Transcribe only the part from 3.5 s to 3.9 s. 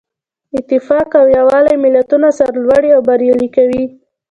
کوي.